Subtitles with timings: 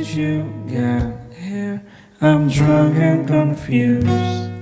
[0.00, 1.76] did you get here?
[2.24, 4.08] I'm drunk and confused.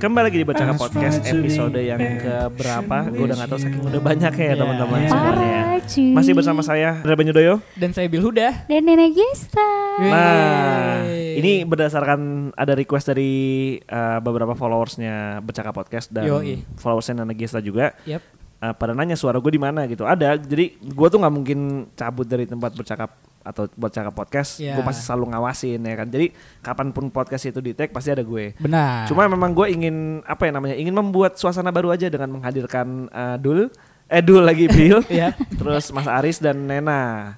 [0.03, 3.07] Kembali lagi di Bacaka Podcast episode yang ke berapa?
[3.07, 5.15] Gue udah gak tahu saking udah banyak ya teman-teman semuanya.
[5.15, 6.11] Parah cuy.
[6.11, 7.63] Masih bersama saya Rada Banyudoyo.
[7.79, 8.67] Dan saya Bil Huda.
[8.67, 9.71] Dan Nenek Gesta.
[10.03, 16.67] Nah, ini berdasarkan ada request dari uh, beberapa followersnya Bacaka Podcast dan Yoi.
[16.83, 17.95] followersnya Nana Gesta juga.
[18.11, 18.27] Yap.
[18.59, 20.03] Uh, pada nanya suara gue di mana gitu.
[20.03, 24.61] Ada, jadi gue tuh nggak mungkin cabut dari tempat bercakap atau bercakap podcast.
[24.61, 24.77] Ya.
[24.77, 26.07] Gue pasti selalu ngawasin ya kan.
[26.07, 26.27] Jadi
[26.61, 28.53] kapan pun podcast itu di tag pasti ada gue.
[28.61, 29.09] Benar.
[29.09, 30.77] Cuma memang gue ingin apa ya namanya?
[30.77, 33.73] Ingin membuat suasana baru aja dengan menghadirkan uh, Dul,
[34.07, 35.33] eh Dul lagi Bill, Iya.
[35.57, 37.35] terus Mas Aris dan Nena.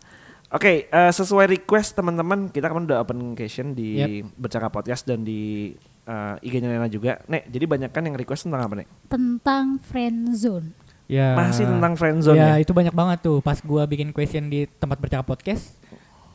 [0.51, 4.03] Oke, eh, sesuai request teman-teman, kita kan udah open question di
[4.35, 5.71] Bercakap Podcast dan di
[6.03, 7.23] eh, IG-nya Nena juga.
[7.25, 8.91] Nek, jadi banyak kan yang request tentang apa nek?
[9.07, 10.75] Tentang friend zone.
[11.07, 11.35] Ya.
[11.35, 12.63] Masih tentang friendzone Ya, ya?
[12.63, 15.75] itu banyak banget tuh pas gua bikin question di tempat bercakap podcast.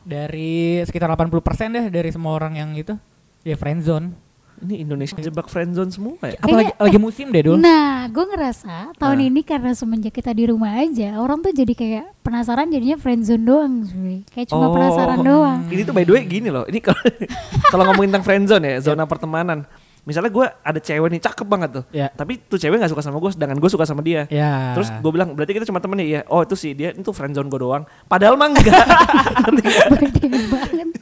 [0.06, 1.34] Dari sekitar 80%
[1.68, 2.94] deh dari semua orang yang itu
[3.42, 4.14] ya friendzone.
[4.56, 6.40] Ini Indonesia jebak friendzone semua ya?
[6.40, 7.60] Apalagi lagi musim deh dul.
[7.60, 9.28] Nah, gue ngerasa tahun Nah.
[9.28, 13.44] ini karena semenjak kita di rumah aja, orang tuh jadi kayak penasaran jadinya friend zone
[13.44, 14.24] doang, cuy.
[14.32, 14.72] Kayak cuma Oh.
[14.72, 15.60] penasaran doang.
[15.68, 16.64] Ini tuh by the way gini loh.
[16.64, 17.02] Ini kalau
[17.68, 19.68] kalau ngomongin tentang friendzone ya, zona pertemanan.
[20.06, 21.84] Misalnya gue ada cewek nih cakep banget tuh.
[21.90, 22.06] Ya.
[22.14, 24.30] Tapi tuh cewek nggak suka sama gue, sedangkan gue suka sama dia.
[24.30, 24.70] Ya.
[24.78, 26.20] Terus gue bilang berarti kita cuma temen nih ya.
[26.30, 27.82] Oh itu sih dia itu friendzone gue doang.
[28.06, 28.70] Padahal mah enggak.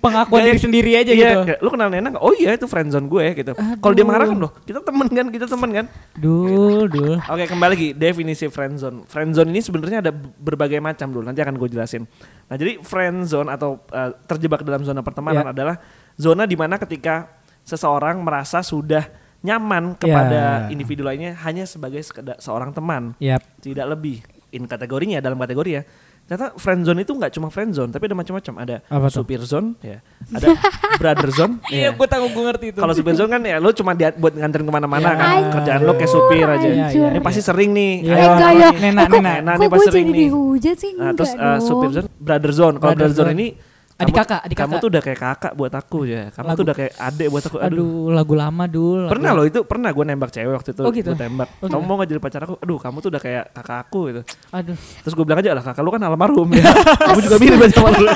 [0.04, 1.64] Pengakuan diri sendiri aja Iya, gitu.
[1.64, 2.24] Lu kenal Nena nggak?
[2.24, 3.52] Oh iya itu friendzone gue gitu.
[3.54, 5.84] Kalau dia marah kan loh, kita temen kan, kita temen kan.
[6.16, 7.20] Dul, dul.
[7.20, 9.04] Oke kembali lagi definisi friendzone.
[9.04, 11.24] Friendzone ini sebenarnya ada berbagai macam dulu.
[11.24, 12.08] Nanti akan gue jelasin.
[12.48, 15.50] Nah jadi friendzone atau uh, terjebak dalam zona pertemanan Ya.
[15.50, 15.76] adalah
[16.16, 17.26] zona di mana ketika
[17.64, 19.08] seseorang merasa sudah
[19.40, 20.70] nyaman kepada Ya.
[20.70, 23.40] individu lainnya hanya sebagai sekeda- seorang teman, Yap.
[23.58, 24.20] tidak lebih.
[24.50, 25.82] In kategorinya dalam kategori ya.
[26.24, 28.54] Ternyata friendzone itu nggak cuma friendzone, tapi ada macam-macam.
[28.58, 29.20] Ada Apa tuh?
[29.20, 30.00] supir zone, ya.
[30.30, 30.56] Ada
[30.96, 31.60] brother zone.
[31.68, 31.90] Iya, ya.
[31.92, 32.78] gue tahu gue ngerti itu.
[32.78, 35.12] Kalau supir zone kan ya lu cuma dia buat nganterin ke mana-mana Ya.
[35.12, 35.28] kan.
[35.52, 36.64] Kerjaan lu kayak supir aja.
[36.64, 37.08] Iya, iya.
[37.10, 37.92] Ini pasti sering nih.
[38.00, 38.08] Iya.
[38.08, 38.68] Ayo, Eh, enggak ya.
[38.72, 39.32] Nena, Eh, kok, Nena.
[39.34, 40.20] Nena kok nih gue pasti sering jadi nih.
[40.24, 40.90] dihujat sih?
[40.90, 41.60] Nah, Enggak terus uh, dong.
[41.60, 42.74] supir zone, brother zone.
[42.74, 43.36] Kalau Brother brother zone zone.
[43.36, 43.73] ini Adik
[44.06, 44.82] kamu- kakak, adik Kamu kakak.
[44.82, 46.22] tuh udah kayak kakak buat aku ya.
[46.30, 47.56] Kamu Lagu- tuh udah kayak adek buat aku.
[47.56, 47.66] Aduh.
[47.66, 49.00] Aduh, lagu lama dul.
[49.08, 51.10] Pernah loh itu pernah gue nembak cewek waktu itu Oh gitu?
[51.10, 51.48] gue tembak.
[51.58, 51.88] Oh kamu gitu.
[51.88, 52.54] mau gak jadi pacar aku?
[52.58, 54.20] Aduh kamu tuh udah kayak kakak aku gitu.
[54.50, 54.76] Aduh.
[54.76, 56.64] Terus gue bilang aja lah kakak lu kan almarhum ya.
[57.08, 58.06] kamu juga mirip aja sama lu.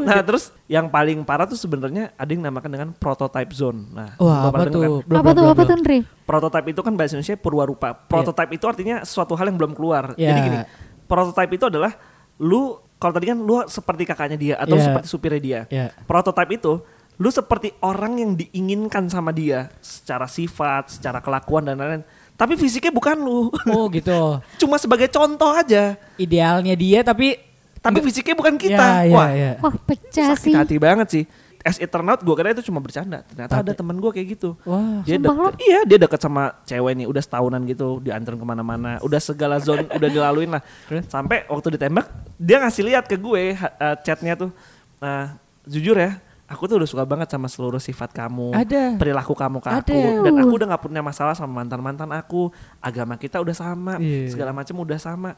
[0.00, 3.84] nah terus yang paling parah tuh sebenarnya ada yang namakan dengan prototype zone.
[3.92, 4.72] Nah, Wah, apa kan?
[4.72, 4.82] tuh?
[5.04, 5.76] Belum, apa tuh apa tuh?
[6.24, 7.88] Prototype itu kan bahasa Indonesia purwarupa.
[8.06, 10.14] Prototype itu artinya suatu hal yang belum keluar.
[10.16, 10.32] Ya.
[10.32, 10.58] Jadi gini,
[11.04, 11.92] prototype itu adalah
[12.40, 14.84] lu kalau tadi kan lu seperti kakaknya dia atau Ya.
[14.84, 15.60] seperti supirnya dia.
[15.66, 15.86] Ya.
[16.04, 16.84] Prototype itu
[17.16, 22.04] lu seperti orang yang diinginkan sama dia secara sifat, secara kelakuan dan lain-lain.
[22.32, 23.48] Tapi fisiknya bukan lu.
[23.68, 24.40] Oh gitu.
[24.60, 25.96] Cuma sebagai contoh aja.
[26.16, 27.36] Idealnya dia tapi
[27.76, 28.76] Tapi fisiknya bukan kita.
[28.76, 29.52] Ya, ya, Wah, ya.
[29.58, 30.52] Wah pecah sakit sih.
[30.52, 31.24] hati banget sih.
[31.60, 33.20] As it turn out gue kira itu cuma bercanda.
[33.22, 34.56] Ternyata Tapi- ada temen gue kayak gitu.
[34.64, 35.04] Wah.
[35.04, 39.20] Dia deket, iya dia deket sama cewek nih udah setahunan gitu dianterin ke mana-mana udah
[39.20, 40.62] segala zone udah dilaluin lah
[41.06, 44.50] sampai waktu ditembak dia ngasih lihat ke gue eh, chatnya tuh
[44.96, 46.16] nah jujur ya
[46.46, 48.96] aku tuh udah suka banget sama seluruh sifat kamu Ada.
[48.96, 50.24] perilaku kamu ke aku Ada.
[50.24, 54.32] dan aku udah nggak punya masalah sama mantan mantan aku agama kita udah sama Iya.
[54.32, 55.36] segala macam udah sama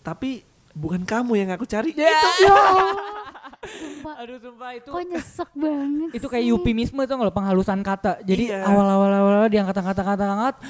[0.00, 2.08] tapi bukan kamu yang aku cari Ya.
[2.08, 2.28] itu
[3.64, 4.14] Sumpah.
[4.22, 8.20] Aduh sumpah itu Kok nyesek banget itu kayak euphemisme tuh nggak lo penghalusan kata.
[8.22, 8.66] Jadi Iya.
[8.66, 10.24] awal-awal awal dia kata-kata kata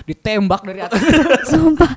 [0.07, 1.01] ditembak dari atas.
[1.53, 1.93] Sumpah.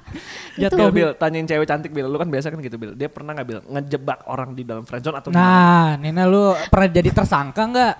[0.60, 0.76] Jatuh.
[0.76, 2.92] itu Bil, Bil, tanyain cewek cantik Bil, lu kan biasa kan gitu Bil.
[2.98, 5.46] Dia pernah nggak Bil ngejebak orang di dalam friendzone atau gimana?
[5.46, 7.96] Nah, Nena lu pernah jadi tersangka nggak?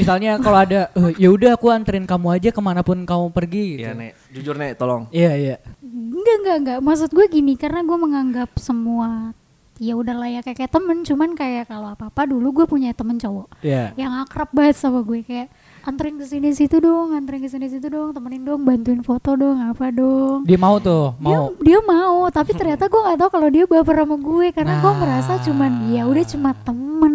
[0.00, 3.64] Misalnya kalau ada, "Eh, ya udah aku anterin kamu aja ke mana pun kamu pergi.
[3.76, 3.84] Gitu.
[3.84, 5.06] Iya nek, jujur nek, tolong.
[5.12, 5.56] Iya iya.
[5.84, 6.78] Enggak, enggak, enggak.
[6.82, 9.36] Maksud gue gini, karena gue menganggap semua
[9.78, 11.02] ya udah lah ya kayak, temen.
[11.02, 13.92] Cuman kayak kalau apa-apa dulu gue punya temen cowok Iya.
[13.94, 15.48] yang akrab banget sama gue kayak
[15.82, 19.60] anterin ke sini situ dong, anterin ke sini situ dong, temenin dong, bantuin foto dong,
[19.60, 20.42] apa dong.
[20.42, 21.54] Dia mau tuh, Dia mau.
[21.58, 24.98] dia mau, tapi ternyata gue gak tahu kalau dia baper sama gue karena gue Nah.
[24.98, 27.14] merasa cuman ya udah cuma temen.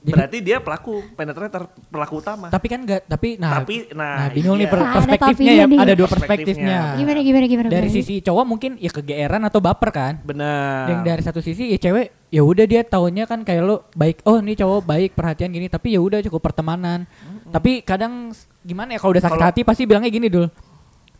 [0.00, 1.62] Jadi- Berarti dia pelaku penetrator,
[1.92, 2.48] pelaku utama.
[2.48, 4.72] Tapi kan enggak, tapi nah, Tapi nah, nah bingung nih iya.
[4.72, 5.78] per- Nah, ada perspektifnya ya, nih.
[5.78, 6.40] ada dua Perspektifnya.
[6.56, 6.78] perspektifnya.
[6.96, 7.68] Gimana gimana gimana?
[7.68, 7.96] Dari gimana?
[8.00, 10.14] sisi cowok mungkin ya kegeeran atau baper kan?
[10.24, 10.84] Benar.
[10.88, 14.40] Yang dari satu sisi ya cewek ya udah dia taunya kan kayak lo baik oh
[14.40, 17.04] ini cowok baik perhatian gini tapi ya udah cukup pertemanan.
[17.46, 20.48] Tapi kadang gimana ya kalau udah sakit Kalau- hati pasti bilangnya gini dul.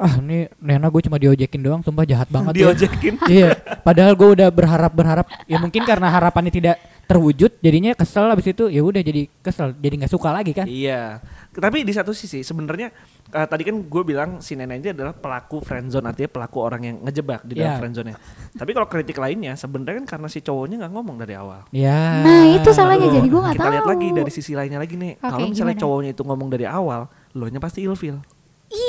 [0.01, 2.61] Ah ini Nena gue cuma diojekin doang sumpah jahat banget ya.
[2.67, 3.15] Diojekin.
[3.31, 8.49] iya padahal gue udah berharap berharap ya mungkin karena harapannya tidak terwujud jadinya kesel abis
[8.49, 11.19] itu ya udah jadi kesel jadi nggak suka lagi kan Iya.
[11.51, 12.95] Tapi di satu sisi sebenarnya
[13.29, 16.97] eh, tadi kan gue bilang si Nena ini adalah pelaku friendzone artinya pelaku orang yang
[17.03, 17.79] ngejebak di dalam Iya.
[17.79, 18.17] friendzone-nya.
[18.55, 21.67] Tapi kalau kritik lainnya sebenarnya kan karena si cowoknya nggak ngomong dari awal.
[21.69, 23.75] ya Nah, itu salahnya jadi gue nggak Kita tahu.
[23.75, 25.19] lihat lagi dari sisi lainnya lagi nih.
[25.19, 25.83] Oke, kalau misalnya gimana?
[25.85, 27.01] cowoknya itu ngomong dari awal,
[27.33, 28.23] lo nya pasti ilfil.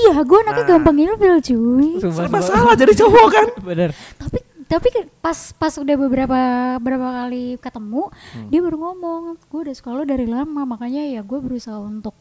[0.01, 0.71] Iya, gue anaknya Nah.
[0.71, 1.89] gampang ilfil cuy.
[1.97, 2.41] Sumpah, Serba sumpah.
[2.43, 3.47] salah jadi cowok kan.
[3.69, 6.39] bener Tapi tapi kan pas pas udah beberapa
[6.77, 8.47] beberapa kali ketemu, Hmm.
[8.47, 12.15] dia baru ngomong, gue udah suka lo dari lama, makanya ya gue berusaha untuk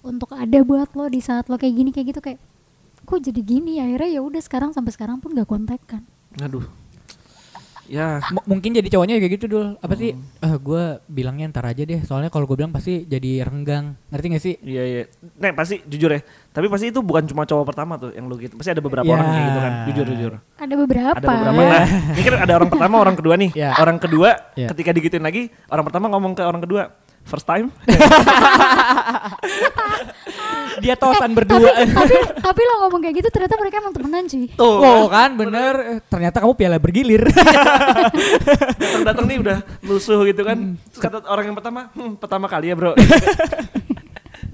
[0.00, 2.38] untuk ada buat lo di saat lo kayak gini kayak gitu kayak
[3.02, 6.06] kok jadi gini akhirnya ya udah sekarang sampai sekarang pun gak kontak kan
[6.38, 6.62] Aduh.
[7.88, 10.44] Ya, M- mungkin jadi cowoknya kayak gitu dul apa sih Hmm.
[10.44, 14.42] ah gue bilangnya ntar aja deh soalnya kalau gue bilang pasti jadi renggang ngerti gak
[14.42, 15.02] sih iya iya.
[15.34, 16.20] Nek pasti jujur ya.
[16.48, 18.54] Tapi pasti itu bukan cuma cowok pertama tuh yang lu gitu.
[18.54, 19.14] Pasti ada beberapa Ya.
[19.14, 19.72] orang kayak gitu kan.
[19.86, 20.32] Jujur jujur.
[20.36, 21.58] ada beberapa Ada beberapa.
[21.58, 21.70] Ya.
[21.70, 23.50] Nah, ini kan ada orang pertama, orang kedua nih.
[23.52, 23.70] Ya.
[23.74, 24.68] Orang kedua Ya.
[24.68, 26.92] ketika digituin lagi, orang pertama ngomong ke orang kedua,
[27.28, 27.68] first time.
[30.82, 32.14] dia tosan tapi, berdua tapi
[32.46, 34.78] tapi lo ngomong kayak gitu ternyata mereka emang temenan cuy Tuh.
[34.78, 37.22] Oh kan bener Eh, ternyata kamu piala bergilir
[38.78, 40.58] Datang-datang nih udah lusuh gitu kan.
[40.58, 40.74] Hmm.
[40.90, 42.92] Terus kata orang yang pertama, "Hmm, pertama kali ya, Bro."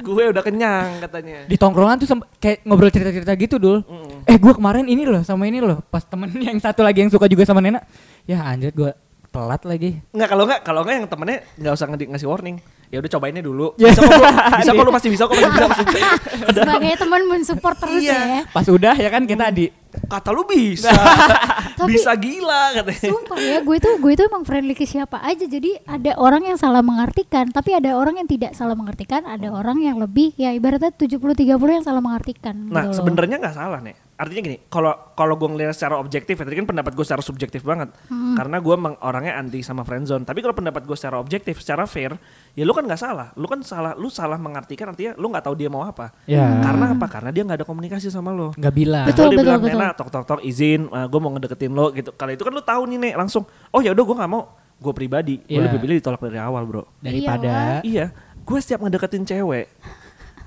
[0.05, 1.49] Gue udah kenyang katanya.
[1.49, 4.29] di tongkrongan tuh kayak ngobrol cerita-cerita gitu dul Mm.
[4.29, 7.25] eh gue kemarin ini loh sama ini loh pas temen yang satu lagi yang suka
[7.25, 7.81] juga sama Nena
[8.29, 8.93] ya anjir gue
[9.35, 12.57] telat lagi Enggak kalau enggak kalau enggak yang temennya enggak usah ngedi- ngasih warning.
[12.85, 13.75] Ya udah cobainnya dulu.
[13.75, 13.91] Ya.
[13.91, 14.15] Bisa kok,
[14.55, 16.61] bisa kok lu pasti bisa kok, pasti bisa, pasti bisa.
[16.63, 18.21] sebagai teman mensupport terus Iya.
[18.23, 20.91] ya pas udah ya kan kita di Kata lu bisa.
[21.79, 23.11] Tapi- bisa gila katanya.
[23.11, 25.43] Sumpah ya, gue tuh gue tuh emang friendly ke siapa aja.
[25.45, 29.79] Jadi ada orang yang salah mengartikan, tapi ada orang yang tidak salah mengartikan, ada orang
[29.79, 32.55] yang lebih ya ibaratnya 70 30 yang salah mengartikan.
[32.65, 33.95] Nah, gitu sebenarnya nggak salah nih.
[34.15, 37.67] Artinya gini, kalau kalau gue ngelihat secara objektif, ya, tadi kan pendapat gue secara subjektif
[37.67, 37.91] banget,
[38.39, 40.23] karena gue emang orangnya anti sama friendzone.
[40.23, 42.15] Tapi kalau pendapat gue secara objektif, secara fair,
[42.55, 43.35] ya lu kan nggak salah.
[43.35, 46.15] Lu kan salah, lu salah mengartikan artinya lu nggak tahu dia mau apa.
[46.31, 47.11] ya Karena apa?
[47.11, 48.55] Karena dia nggak ada komunikasi sama lo.
[48.55, 49.81] nggak bilang Betul, dia betul, bilang, betul.
[49.83, 52.11] Nena, tok tok tok izin, gue mau ngedeketin lo gitu.
[52.15, 53.43] Kalau itu kan lu tahu nih nek langsung.
[53.75, 54.43] Oh ya udah gue nggak mau.
[54.79, 55.67] Gue pribadi, gue Iya.
[55.67, 56.87] lebih pilih ditolak dari awal bro.
[57.03, 58.15] daripada Iya,
[58.47, 59.67] gue setiap ngedeketin cewek,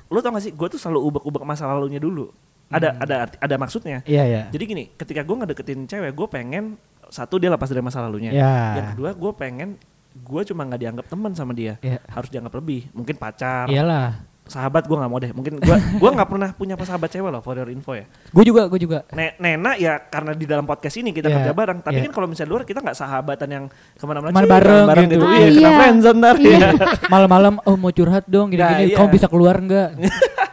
[0.08, 2.31] lu tau gak sih, gue tuh selalu ubek-ubek masa lalunya dulu.
[2.69, 3.98] Ada ada arti- ada maksudnya.
[4.04, 6.75] iya ya Jadi gini, ketika gue ngedeketin cewek, gue pengen
[7.08, 8.30] satu dia lepas dari masa lalunya.
[8.30, 8.75] Ya.
[8.75, 9.69] Yang kedua, gue pengen
[10.14, 12.04] gue cuma nggak dianggap teman sama dia, Iya.
[12.06, 12.92] harus dianggap lebih.
[12.92, 15.31] Mungkin pacar, iyalah sahabat gue nggak mau deh.
[15.31, 18.04] Mungkin gue gue nggak pernah punya sahabat cewek loh, for your info ya.
[18.28, 21.52] gue juga gue juga Ne- Nena ya karena di dalam podcast ini kita Iya, kerja
[21.54, 21.80] bareng.
[21.81, 22.04] Tapi iya.
[22.04, 25.06] kan kalau misalnya luar kita nggak sahabatan yang ke mana-mana Ke mana "Cih, bareng bareng
[25.06, 25.14] gitu.
[25.14, 25.25] gitu.
[25.25, 25.78] Ah, Iya, kita iya.
[25.78, 26.36] friendzone ntar.
[26.38, 26.50] Iya.
[26.50, 26.69] Iya.
[27.08, 28.96] malam-malam oh mau curhat dong gini-gini Nah, iya.
[28.96, 29.90] kamu bisa keluar nggak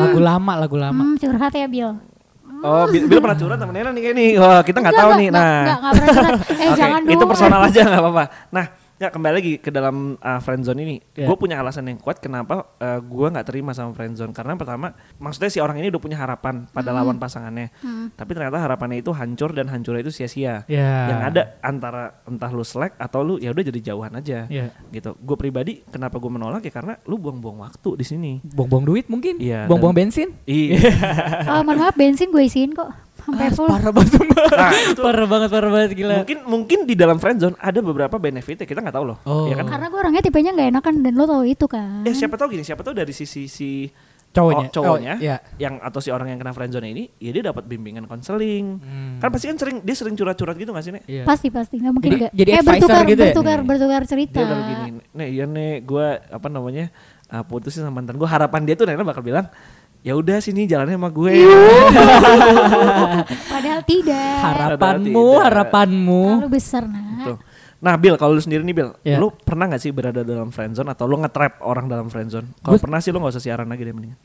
[0.00, 1.90] lagu lama lagu lama Hmm, curhat ya Bill.
[2.60, 4.30] Oh, Bil, Bil pernah curhat sama Nena nih kayak nih.
[4.36, 5.28] Wah, kita nggak Enggak, tahu enggak, nih.
[5.28, 6.32] enggak, Nah, enggak, enggak pernah curhat.
[6.34, 7.12] Eh Oke, jangan dulu.
[7.16, 8.24] Itu personal aja nggak apa-apa.
[8.50, 8.64] Nah,
[9.00, 10.96] ya kembali lagi ke dalam uh, friendzone ini.
[11.16, 11.24] Iya.
[11.24, 14.30] Gue punya alasan yang kuat kenapa uh, gue nggak terima sama friendzone.
[14.30, 17.72] Karena pertama, maksudnya si orang ini udah punya harapan pada lawan pasangannya.
[17.80, 18.12] Hmm.
[18.12, 20.68] Tapi ternyata harapannya itu hancur dan hancurnya itu sia-sia.
[20.68, 24.44] ya Yang ada antara entah lu slack atau lu ya udah jadi jauhan aja.
[24.46, 25.16] ya Gitu.
[25.16, 28.32] Gue pribadi kenapa gue menolak ya karena lu buang-buang waktu di sini.
[28.44, 30.76] buang-buang duit mungkin Iya, buang-buang dan- bensin Iya.
[31.50, 33.68] Oh, mohon maaf bensin gue isiin kok sampai full.
[33.68, 34.20] parah banget.
[34.50, 38.64] Nah, itu parah banget parah banget gila mungkin mungkin di dalam friendzone ada beberapa benefitnya
[38.64, 39.18] kita nggak tahu loh.
[39.24, 39.46] Oh.
[39.46, 39.66] Ya kan?
[39.68, 42.02] Karena gue orangnya tipenya nggak enakan dan lo tau itu kan.
[42.02, 43.88] Ya siapa tahu gini, siapa tahu dari sisi si
[44.30, 47.50] cowoknya oh, cowoknya Oh, ya yang atau si orang yang kena friendzone ini, ya dia
[47.50, 48.78] dapat bimbingan konseling.
[48.78, 49.18] Hmm.
[49.18, 51.02] Kan pasti kan sering dia sering curhat-curhat gitu gak sih, Nek?
[51.10, 51.22] Iya.
[51.26, 52.32] Pasti pasti nggak mungkin Jadi- nggak.
[52.38, 53.26] jadi eh advisor bertukar gitu ya?
[53.26, 53.66] bertukar Nih.
[53.66, 54.38] bertukar cerita.
[54.38, 54.88] Dia begini,
[55.18, 56.84] Nek, iya nek, gue apa namanya
[57.26, 58.28] uh, putusin sama mantan gue.
[58.30, 59.50] Harapan dia tuh Nena bakal bilang,
[60.00, 61.32] ya udah sini jalannya sama gue.
[63.52, 64.34] Padahal tidak.
[64.40, 65.42] harapanmu Tidak.
[65.44, 67.24] harapanmu Terlalu besar nah.
[67.26, 67.38] Tuh.
[67.80, 69.16] Nah, Bill, kalau lu sendiri nih, Bill, Ya.
[69.16, 72.60] lu pernah gak sih berada dalam friendzone atau lu nge-trap orang dalam friendzone?
[72.60, 74.20] Kalau pernah sih lu gak usah siaran lagi deh mendingan.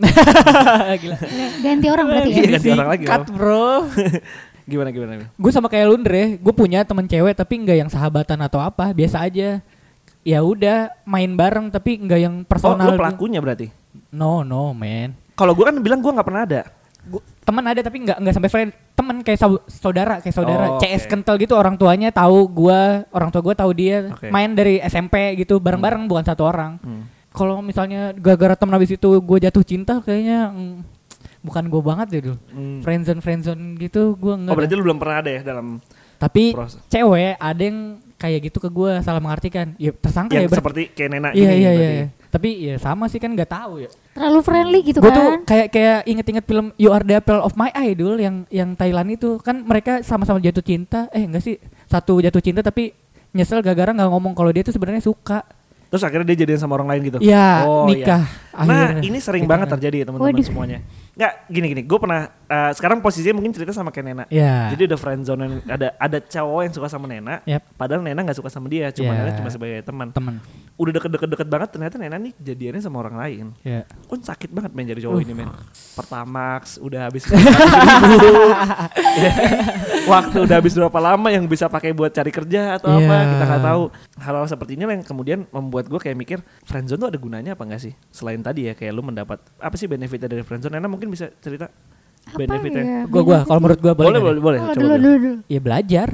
[0.99, 1.15] gila
[1.63, 2.35] Ganti orang berarti ya.
[2.35, 3.87] Iya, ganti orang lagi, cut bro
[4.65, 8.57] gimana gimana, gue sama kayak Lundre gue punya temen cewek tapi nggak yang sahabatan atau
[8.57, 9.61] apa biasa aja
[10.25, 13.69] ya udah main bareng tapi nggak yang Oh, personal lu pelakunya berarti?
[14.09, 16.61] no no man Kalau gue kan bilang gue nggak pernah ada.
[17.05, 20.65] Gua, temen ada tapi nggak nggak sampai friend temen kayak sau- saudara kayak saudara.
[20.71, 24.09] Oh, CS kental gitu orang tuanya tahu gua orang tua gua tahu dia.
[24.09, 24.27] Oke.
[24.27, 26.79] main dari SMP gitu bareng-bareng bukan satu orang.
[26.79, 27.05] Hmm.
[27.29, 30.87] kalau misalnya gara-gara temen habis itu gue jatuh cinta kayaknya mm,
[31.43, 32.79] bukan gue banget ya dulu Hmm.
[32.79, 35.83] friendzone friendzone gitu gue enggak Oh berarti lu belum pernah ada ya dalam
[36.15, 36.79] tapi proses?
[36.87, 37.79] cewek ada yang
[38.15, 39.75] kayak gitu ke gue salah mengartikan.
[39.75, 41.91] Ya tersangka yang ya seperti kayak Nena iya gini iya berarti.
[41.93, 42.05] iya.
[42.31, 45.67] Tapi ya sama sih kan nggak tahu ya terlalu friendly gitu gue kan tuh kayak
[45.75, 49.43] kayak inget-inget film You Are the Apple of My Eye dulu yang yang Thailand itu
[49.43, 52.95] kan mereka sama-sama jatuh cinta eh enggak sih satu jatuh cinta tapi
[53.35, 55.43] nyesel gara-gara nggak ngomong kalau dia tuh sebenarnya suka
[55.85, 57.17] Terus akhirnya dia jadian sama orang lain gitu.
[57.23, 58.25] Iya, Oh, nikah.
[58.25, 58.44] iya.
[58.57, 59.73] Nah, ini sering Gitu banget kan.
[59.75, 60.79] terjadi ya teman-teman semuanya.
[61.11, 64.23] Enggak, gini gini, gue pernah eh, sekarang posisinya mungkin cerita sama kayak Nena.
[64.27, 64.71] Iya.
[64.71, 67.61] Jadi udah friendzone ada ada cowok yang suka sama Nena, Yap.
[67.73, 69.19] padahal Nena nggak suka sama dia, cuma Iya.
[69.21, 70.11] Nena cuma sebagai teman.
[70.11, 70.39] temen
[70.75, 73.45] Udah deket-deket banget ternyata Nena nih jadiannya sama orang lain.
[73.61, 75.23] ya Kan sakit banget main jadi cowok Uh.
[75.23, 75.49] ini men.
[75.95, 77.39] Pertamax udah habis 400
[78.13, 78.31] ribu.
[80.05, 83.29] Waktu udah habis berapa lama yang bisa pakai buat cari kerja atau apa Iya.
[83.31, 83.83] kita nggak tahu.
[84.17, 87.81] Hal-hal seperti ini yang kemudian membuat gue kayak mikir friendzone tuh ada gunanya apa enggak
[87.81, 87.93] sih?
[88.09, 90.69] Selain tadi ya kayak lu mendapat apa sih benefitnya dari friendzone?
[90.71, 91.65] Nena mungkin bisa cerita
[92.23, 92.83] apa benefitnya.
[92.83, 94.59] ya gua gua kalau menurut gua boleh Boleh boleh boleh.
[94.59, 95.31] Oh, coba dulu dulu.
[95.45, 96.07] ya belajar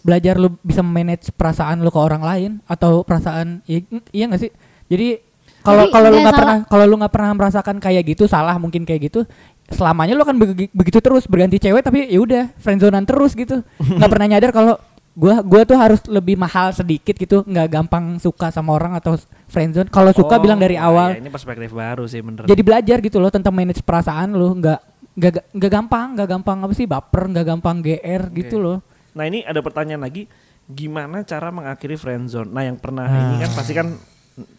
[0.00, 4.50] belajar lu bisa manage perasaan lu ke orang lain atau perasaan i- iya gak sih
[4.86, 5.18] jadi
[5.60, 9.02] kalau kalau lu nggak pernah kalau lu nggak pernah merasakan kayak gitu salah mungkin kayak
[9.04, 9.26] gitu
[9.68, 14.06] selamanya lu akan begi- begitu terus berganti cewek tapi ya udah friendzonean terus gitu nggak
[14.14, 14.78] pernah nyadar kalau
[15.16, 19.88] gua gua tuh harus lebih mahal sedikit gitu nggak gampang suka sama orang atau friendzone
[19.88, 22.44] kalau suka Oh, bilang dari nah, awal ya, ini perspektif baru sih bener.
[22.44, 24.80] jadi belajar gitu loh tentang manage perasaan lu nggak
[25.16, 28.78] nggak nggak gampang nggak gampang apa sih baper nggak gampang gr gitu loh
[29.16, 30.28] Nah ini ada pertanyaan lagi,
[30.66, 32.52] gimana cara mengakhiri friendzone?
[32.52, 33.32] Nah yang pernah Ah.
[33.32, 33.96] ini kan pasti kan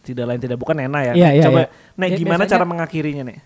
[0.02, 1.12] tidak lain tidak bukan Nena ya.
[1.14, 1.68] Iya, iya, Coba, iya.
[1.94, 3.38] Nek Ya, gimana biasanya- cara mengakhirinya nek?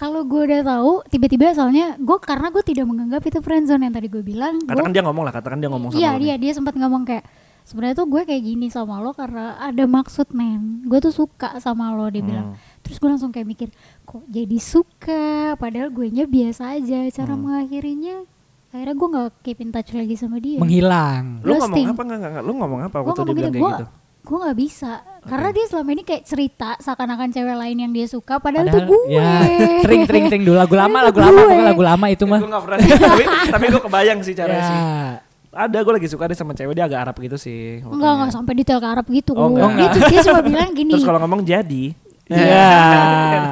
[0.00, 4.08] Kalau gue udah tahu tiba-tiba soalnya gue karena gue tidak menganggap itu friendzone yang tadi
[4.08, 6.40] gue bilang gua- Katakan dia ngomong lah, katakan dia ngomong sama iya lu dia nih.
[6.40, 7.24] dia sempat ngomong kayak
[7.62, 11.92] sebenarnya tuh gue kayak gini sama lo karena ada maksud men gue tuh suka sama
[11.92, 12.80] lo dia bilang Hmm.
[12.80, 13.68] terus gue langsung kayak mikir
[14.02, 17.44] kok jadi suka padahal gue nya biasa aja cara Hmm.
[17.44, 18.24] mengakhirinya
[18.70, 22.30] akhirnya gue nggak keep in touch lagi sama dia menghilang Lu ngomong apa enggak, enggak,
[22.30, 22.44] enggak?
[22.44, 23.86] Lu ngomong apa gue waktu dia bilang gitu kayak gitu?
[24.20, 24.92] gue nggak bisa
[25.22, 28.88] karena dia selama ini kayak cerita seakan-akan cewek lain yang dia suka padahal, Padahal, itu
[28.88, 29.32] gue ya,
[29.80, 31.44] sering sering sering dulu lagu lama lagu lama gue.
[31.46, 34.66] pokoknya lagu lama itu mah Gue gak pernah tapi, tapi gue kebayang sih caranya Ya.
[34.66, 34.78] sih.
[35.50, 37.82] Ada, gue lagi suka deh sama cewek dia agak Arab gitu sih.
[37.82, 39.34] Enggak, enggak sampai detail ke Arab gitu.
[39.34, 39.90] Oh, enggak.
[39.90, 40.94] dia, dia cuma bilang gini.
[40.94, 41.90] Terus kalau ngomong jadi.
[42.30, 42.70] Iya.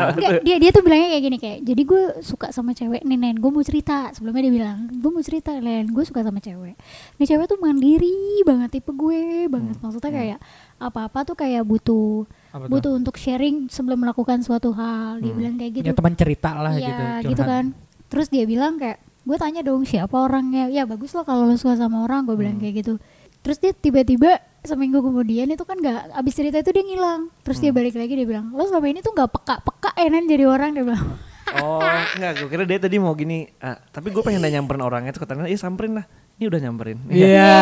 [0.08, 3.36] Enggak, dia dia tuh bilangnya kayak gini kayak, jadi gue suka sama cewek nih Nen,
[3.36, 4.08] gue mau cerita.
[4.12, 6.78] Sebelumnya dia bilang, gue mau cerita Len, gue suka sama cewek.
[7.14, 9.74] Ini cewek tuh mandiri banget tipe gue banget.
[9.74, 10.38] Hmm, Maksudnya kayak
[10.78, 12.70] apa-apa tuh kayak butuh Apa tuh?
[12.70, 15.18] butuh untuk sharing sebelum melakukan suatu hal.
[15.18, 15.38] Dia Hmm.
[15.38, 15.84] bilang kayak gitu.
[15.84, 17.50] punya teman cerita lah Iya, gitu gitu curhat.
[17.50, 17.64] kan.
[18.08, 20.66] Terus dia bilang kayak, gue tanya dong siapa orangnya.
[20.68, 22.62] Ya bagus loh kalau lo suka sama orang, gue bilang Hmm.
[22.62, 22.94] kayak gitu.
[23.38, 27.20] Terus dia tiba-tiba seminggu kemudian itu kan nggak abis cerita itu dia ngilang.
[27.42, 27.64] Terus Hmm.
[27.68, 30.84] dia balik lagi dia bilang, lo selama ini tuh nggak peka-peka enan jadi orang dia
[30.84, 31.06] bilang.
[31.48, 33.48] Oh, enggak, gue kira dia tadi mau gini.
[33.64, 36.04] ah, tapi gue pengen nanya nyamperin orangnya tuh katanya, iya samperin lah.
[36.36, 36.98] Ini udah nyamperin.
[37.08, 37.56] Iya.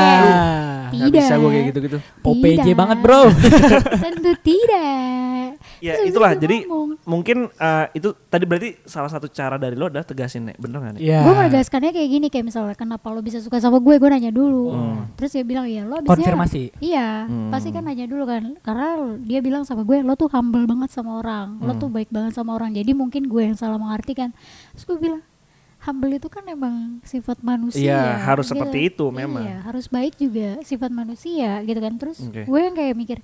[0.90, 1.98] Gak bisa gue kayak gitu-gitu.
[2.20, 2.76] OPJ Tidak.
[2.76, 3.30] banget bro.
[4.02, 5.35] Tentu tidak.
[5.76, 6.96] Ya Terus itulah, itu jadi ngomong.
[7.04, 10.92] mungkin eh, itu tadi berarti salah satu cara dari lo adalah tegasin nek, bener gak
[10.96, 11.00] nek?
[11.00, 11.20] Iya.
[11.20, 14.72] Gue menegaskannya kayak gini kayak misalnya kenapa lo bisa suka sama gue, gue nanya dulu.
[14.72, 15.12] Hmm.
[15.14, 16.62] Terus dia bilang ya lo abisnya Konfirmasi.
[16.78, 17.50] Iya, Hmm.
[17.50, 18.56] pasti kan nanya dulu kan.
[18.60, 18.88] Karena
[19.20, 21.78] dia bilang sama gue, lo tuh humble banget sama orang, lo Hmm.
[21.78, 22.72] tuh baik banget sama orang.
[22.72, 24.32] Jadi mungkin gue yang salah mengartikan.
[24.72, 25.22] Terus gue bilang,
[25.78, 27.84] humble itu kan emang sifat manusia.
[27.84, 28.58] Iya, harus gitu.
[28.58, 29.44] seperti itu memang.
[29.44, 31.94] Iya, harus baik juga sifat manusia gitu kan.
[31.94, 32.42] Terus Oke.
[32.42, 33.18] gue yang kayak mikir,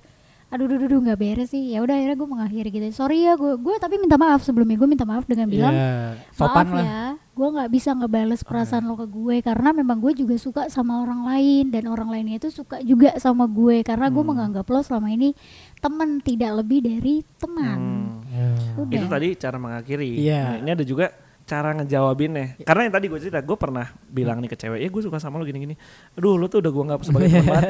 [0.53, 1.73] aduh duh duh, nggak beres sih.
[1.73, 2.85] Ya udah akhirnya gue mengakhiri gitu.
[2.93, 4.77] Sorry ya gue, gue tapi minta maaf sebelumnya.
[4.77, 6.21] Gue minta maaf dengan bilang, Iya.
[6.29, 6.85] Sopan maaf lah.
[6.85, 11.01] ya, gue nggak bisa ngebales perasaan lo ke gue karena memang gue juga suka sama
[11.01, 14.29] orang lain dan orang lainnya itu suka juga sama gue karena gue Hmm.
[14.29, 15.33] menganggap lo selama ini
[15.77, 17.77] teman tidak lebih dari teman.
[17.77, 18.09] Hmm.
[18.23, 18.49] Iya.
[18.77, 18.93] Udah.
[18.93, 20.09] Itu tadi cara mengakhiri.
[20.15, 20.41] Iya.
[20.45, 21.09] Nah, ini ada juga
[21.43, 22.61] cara ngejawabinnya.
[22.63, 25.35] Karena yang tadi gue cerita, gue pernah bilang nih ke cewek, ya gue suka sama
[25.35, 25.75] lo gini-gini.
[26.15, 27.63] Aduh, lo tuh udah gue nggak sebagai teman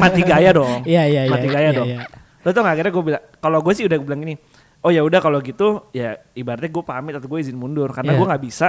[0.00, 0.82] mati gaya dong.
[0.82, 1.30] Iya iya iya.
[1.30, 1.88] mati gaya iya, dong.
[2.40, 2.44] Iya.
[2.44, 4.34] Lo tau gak akhirnya gue bilang, kalau gue sih udah bilang gini,
[4.80, 8.18] oh ya udah kalau gitu ya ibaratnya gue pamit atau gue izin mundur karena Iya.
[8.18, 8.68] gue nggak bisa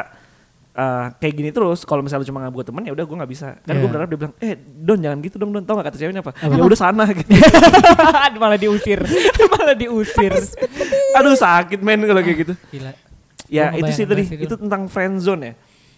[0.71, 1.83] eh, kayak gini terus.
[1.83, 3.47] Kalau misalnya cuma nggak buat teman ya udah gue nggak bisa.
[3.59, 3.91] Kan gue Iya.
[3.91, 5.63] berharap dia bilang, eh Don jangan gitu dong Don.
[5.63, 6.31] Tau gak kata ceweknya apa?
[6.37, 7.27] Ya udah sana gitu.
[8.41, 8.99] Malah diusir.
[9.51, 10.31] Malah diusir.
[11.13, 12.53] Aduh sakit men kalau kayak gitu.
[12.71, 12.91] Gila.
[13.51, 15.53] Ya itu sih tadi, itu tentang friendzone ya.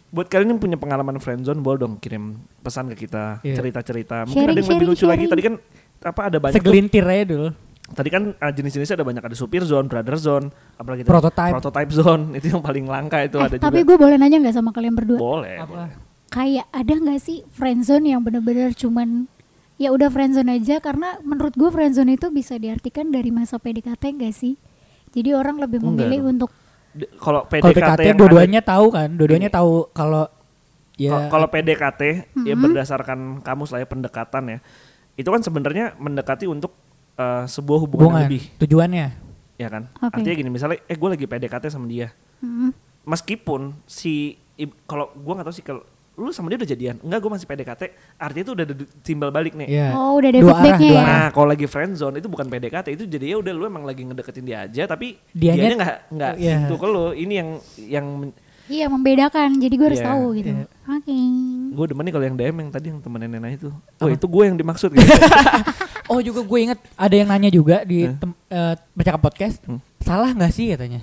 [0.09, 3.57] Buat kalian yang punya pengalaman friendzone boleh dong kirim pesan ke kita, Iya.
[3.57, 4.25] cerita-cerita.
[4.25, 5.25] Mungkin Sharing, ada yang lebih sharing, lucu lagi.
[5.25, 5.29] sharing.
[5.29, 5.53] Tadi kan
[6.03, 6.59] apa ada banyak tuh.
[6.59, 7.47] Segelintir aja dulu.
[7.85, 11.03] Tadi kan uh, jenis-jenisnya ada banyak ada supir zone, brother zone, apalagi?
[11.03, 11.53] Prototype.
[11.53, 13.87] prototype zone itu yang paling langka itu Eh, ada tapi juga.
[13.89, 15.17] gue boleh nanya nggak sama kalian berdua?
[15.17, 15.67] Boleh, Apa?
[15.67, 15.89] boleh.
[16.27, 19.29] Kayak ada nggak sih friendzone yang bener-bener cuman
[19.75, 24.33] ya udah friendzone aja karena menurut gue friendzone itu bisa diartikan dari masa PDKT gak
[24.33, 24.57] sih?
[25.11, 26.31] Jadi orang lebih Enggak memilih dong.
[26.31, 26.49] untuk
[27.19, 30.25] Kalau PDKT, PDKT yang dua-duanya tahu kan, dua-duanya tahu kalau
[30.95, 32.01] ya Kalau- PDKT
[32.39, 32.61] ya Mhm.
[32.63, 34.59] berdasarkan kamus lah ya pendekatan ya.
[35.13, 36.73] Itu kan sebenarnya mendekati untuk
[37.15, 38.43] uh, sebuah hubungan, yang hubungan lebih.
[38.57, 39.07] tujuannya.
[39.53, 39.85] ya kan?
[39.95, 40.17] Oke.
[40.17, 42.09] Artinya gini, misalnya eh gue lagi PDKT sama dia.
[42.39, 42.73] Mm-mm.
[43.03, 44.37] Meskipun si
[44.83, 45.81] kalau gua nggak tahu sih kalau
[46.13, 47.81] lu sama dia udah jadian, enggak gue masih PDKT,
[48.15, 49.65] artinya itu udah ada timbal balik nih.
[49.67, 49.87] Iya.
[49.91, 51.01] Oh udah ada Dua arah, feedbacknya dua ya.
[51.01, 51.13] arah.
[51.15, 54.43] Nah, kalau lagi friendzone itu bukan PDKT, itu jadi ya udah lu emang lagi ngedeketin
[54.43, 56.57] dia aja, tapi Dianya- dianya nggak nggak Iya.
[56.63, 57.05] itu ke lu.
[57.11, 58.05] Ini yang yang
[58.65, 60.49] Iya membedakan, jadi gue harus Iya, tahu gitu.
[60.49, 60.65] iya.
[60.85, 61.15] Oke.
[61.73, 63.67] gue demen nih kalau yang DM yang tadi yang temen Nena itu.
[63.97, 65.03] Oh itu gue yang dimaksud gitu.
[66.05, 68.19] Oh juga gue inget ada yang nanya juga di Hmm.
[68.19, 69.57] tem- eh, bercakap podcast.
[69.63, 69.79] Hmm.
[69.99, 70.99] Salah nggak sih katanya?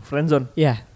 [0.00, 0.46] Friendzone?
[0.54, 0.86] Iya.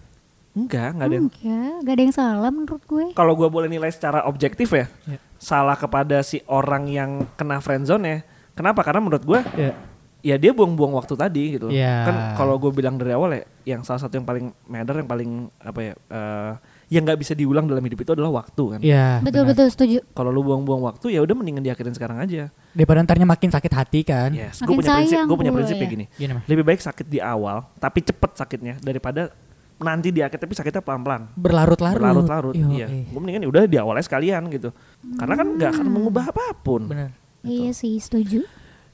[0.50, 1.14] Enggak, enggak ada.
[1.14, 3.04] yang- Enggak, gak ada yang salah menurut gue.
[3.12, 5.18] Kalau gue boleh nilai secara objektif ya, Iya.
[5.36, 8.18] salah kepada si orang yang kena friendzone ya.
[8.52, 8.82] Kenapa?
[8.82, 9.74] Karena menurut gue Iya.
[10.20, 11.68] Ya dia buang-buang waktu tadi gitu.
[11.72, 12.04] Iya.
[12.06, 13.44] Kan kalau gue bilang dari awal ya,
[13.76, 16.52] yang salah satu yang paling matter, yang paling apa ya, eh,
[16.90, 18.80] yang nggak bisa diulang dalam hidup itu adalah waktu kan.
[18.82, 19.24] Iya.
[19.24, 19.50] betul benar.
[19.56, 19.98] betul setuju.
[20.12, 22.52] Kalau lu buang-buang waktu ya udah mendingan diakhirin sekarang aja.
[22.76, 24.30] Daripada ntarnya makin sakit hati kan.
[24.34, 25.94] Yes, gue punya prinsip, gue punya prinsip kayak ya.
[25.96, 26.06] gini.
[26.16, 26.42] Gini mah.
[26.44, 29.32] Lebih baik sakit di awal, tapi cepet sakitnya daripada
[29.80, 31.32] nanti di akhir tapi sakitnya pelan-pelan.
[31.40, 31.96] Berlarut-larut.
[32.04, 32.52] Berlarut-larut.
[32.52, 32.86] Yo, Iya.
[32.92, 33.04] eh.
[33.08, 34.68] Gue mendingan ya udah di awalnya sekalian gitu.
[35.16, 36.84] Karena kan nggak akan mengubah apa pun.
[36.84, 37.16] Bener.
[37.40, 38.44] Iya sih setuju.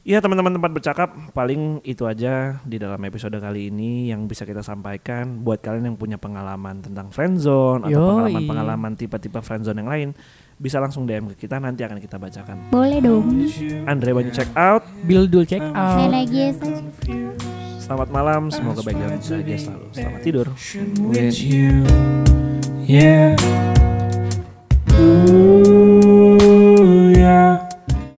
[0.07, 4.63] Ya teman-teman tempat bercakap paling itu aja di dalam episode kali ini yang bisa kita
[4.63, 10.09] sampaikan buat kalian yang punya pengalaman tentang friendzone atau pengalaman-pengalaman tipe-tipe friendzone yang lain
[10.63, 12.71] bisa langsung DM ke kita nanti akan kita bacakan.
[12.71, 13.51] Boleh dong.
[13.91, 14.87] Andre Banyu check out.
[15.11, 15.99] Bill dul check out.
[15.99, 16.55] Saya lagi.
[17.83, 19.87] Selamat malam, semoga baik dan bahagia selalu.
[19.91, 20.47] Selamat tidur.
[21.11, 21.83] with you.
[22.87, 23.35] Yeah,